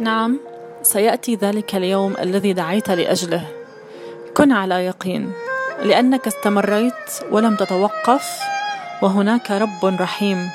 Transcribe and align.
نعم 0.00 0.40
سيأتي 0.82 1.34
ذلك 1.34 1.74
اليوم 1.74 2.14
الذي 2.20 2.52
دعيت 2.52 2.90
لأجله. 2.90 3.46
كن 4.36 4.52
على 4.52 4.74
يقين 4.74 5.32
لأنك 5.82 6.26
استمريت 6.26 6.94
ولم 7.30 7.56
تتوقف 7.56 8.40
وهناك 9.02 9.50
رب 9.50 9.84
رحيم. 9.84 10.50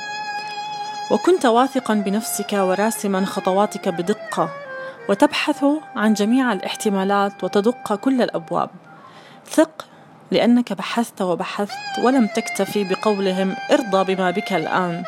وكنت 1.12 1.46
واثقا 1.46 1.94
بنفسك 1.94 2.54
وراسما 2.54 3.26
خطواتك 3.26 3.90
بدقة 3.90 4.50
وتبحث 5.10 5.66
عن 5.96 6.14
جميع 6.14 6.54
الاحتمالات 6.54 7.44
وتدق 7.44 7.96
كل 7.96 8.22
الأبواب. 8.22 8.70
ثق 9.50 9.86
لأنك 10.32 10.74
بحثت 10.74 11.22
وبحثت 11.22 12.04
ولم 12.04 12.28
تكتفي 12.28 12.84
بقولهم 12.84 13.56
ارضى 13.72 14.16
بما 14.16 14.32
بك 14.32 14.54
الآن. 14.54 15.04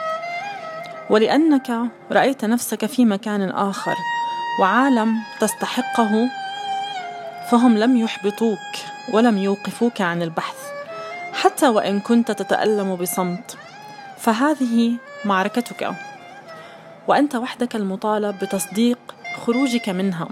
ولأنك 1.09 1.71
رأيت 2.11 2.45
نفسك 2.45 2.85
في 2.85 3.05
مكان 3.05 3.49
آخر. 3.49 3.95
وعالم 4.59 5.19
تستحقه 5.39 6.29
فهم 7.51 7.77
لم 7.77 7.97
يحبطوك 7.97 8.57
ولم 9.13 9.37
يوقفوك 9.37 10.01
عن 10.01 10.21
البحث 10.21 10.55
حتى 11.33 11.67
وإن 11.67 11.99
كنت 11.99 12.31
تتألم 12.31 12.95
بصمت. 12.95 13.57
فهذه 14.17 14.97
معركتك. 15.25 15.91
وأنت 17.07 17.35
وحدك 17.35 17.75
المطالب 17.75 18.39
بتصديق 18.39 18.99
خروجك 19.45 19.89
منها. 19.89 20.27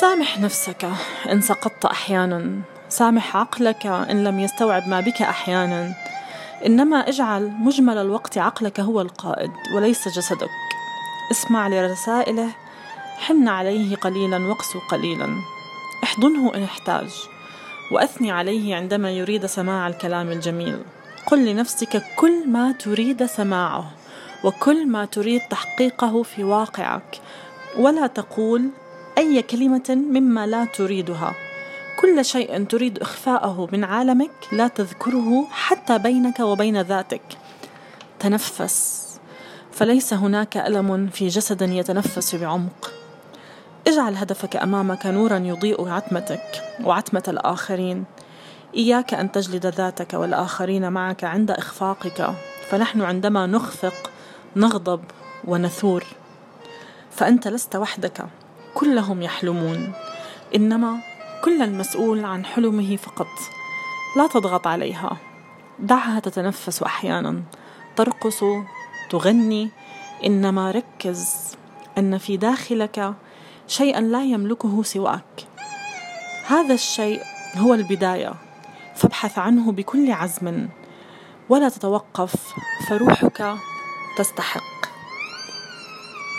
سامح 0.00 0.38
نفسك 0.38 0.88
إن 1.32 1.40
سقطت 1.40 1.84
أحيانا. 1.84 2.60
سامح 2.88 3.36
عقلك 3.36 3.86
إن 3.86 4.24
لم 4.24 4.40
يستوعب 4.40 4.88
ما 4.88 5.00
بك 5.00 5.22
أحيانا. 5.22 5.94
إنما 6.66 6.96
اجعل 6.96 7.50
مجمل 7.50 7.98
الوقت 7.98 8.38
عقلك 8.38 8.80
هو 8.80 9.00
القائد 9.00 9.50
وليس 9.74 10.08
جسدك. 10.08 10.69
اسمع 11.30 11.68
لرسائله. 11.68 12.48
حن 13.18 13.48
عليه 13.48 13.96
قليلا 13.96 14.46
واقسو 14.46 14.78
قليلا. 14.78 15.28
احضنه 16.04 16.54
إن 16.54 16.62
احتاج. 16.62 17.10
وأثني 17.92 18.30
عليه 18.30 18.76
عندما 18.76 19.10
يريد 19.10 19.46
سماع 19.46 19.88
الكلام 19.88 20.32
الجميل. 20.32 20.82
قل 21.26 21.46
لنفسك 21.46 22.02
كل 22.16 22.48
ما 22.48 22.72
تريد 22.72 23.26
سماعه 23.26 23.90
وكل 24.44 24.86
ما 24.86 25.04
تريد 25.04 25.40
تحقيقه 25.50 26.22
في 26.22 26.44
واقعك. 26.44 27.20
ولا 27.78 28.06
تقول 28.06 28.70
أي 29.18 29.42
كلمة 29.42 29.88
مما 29.88 30.46
لا 30.46 30.64
تريدها. 30.64 31.34
كل 32.00 32.24
شيء 32.24 32.64
تريد 32.64 32.98
إخفاءه 32.98 33.68
من 33.72 33.84
عالمك 33.84 34.30
لا 34.52 34.68
تذكره 34.68 35.46
حتى 35.50 35.98
بينك 35.98 36.40
وبين 36.40 36.80
ذاتك. 36.80 37.22
تنفس. 38.18 39.09
فليس 39.80 40.12
هناك 40.12 40.56
ألم 40.56 41.08
في 41.08 41.28
جسد 41.28 41.62
يتنفس 41.62 42.34
بعمق. 42.34 42.92
اجعل 43.86 44.16
هدفك 44.16 44.56
أمامك 44.56 45.06
نورا 45.06 45.38
يضيء 45.38 45.88
عتمتك 45.88 46.62
وعتمة 46.84 47.22
الآخرين. 47.28 48.04
إياك 48.76 49.14
أن 49.14 49.32
تجلد 49.32 49.66
ذاتك 49.66 50.14
والآخرين 50.14 50.92
معك 50.92 51.24
عند 51.24 51.50
إخفاقك 51.50 52.34
فنحن 52.68 53.00
عندما 53.00 53.46
نخفق 53.46 54.10
نغضب 54.56 55.04
ونثور. 55.44 56.04
فأنت 57.10 57.48
لست 57.48 57.76
وحدك 57.76 58.26
كلهم 58.74 59.22
يحلمون. 59.22 59.92
إنما 60.54 60.96
كل 61.44 61.62
المسؤول 61.62 62.24
عن 62.24 62.44
حلمه 62.44 62.96
فقط 62.96 63.32
لا 64.16 64.26
تضغط 64.26 64.66
عليها. 64.66 65.16
دعها 65.78 66.20
تتنفس 66.20 66.82
أحيانا 66.82 67.42
ترقص 67.96 68.44
تغني 69.10 69.70
إنما 70.26 70.70
ركز 70.70 71.52
أن 71.98 72.18
في 72.18 72.36
داخلك 72.36 73.14
شيئا 73.66 74.00
لا 74.00 74.24
يملكه 74.24 74.82
سواك. 74.82 75.46
هذا 76.46 76.74
الشيء 76.74 77.22
هو 77.56 77.74
البداية. 77.74 78.34
فابحث 78.94 79.38
عنه 79.38 79.72
بكل 79.72 80.12
عزم. 80.12 80.68
ولا 81.48 81.68
تتوقف. 81.68 82.34
فروحك 82.88 83.54
تستحق. 84.18 84.79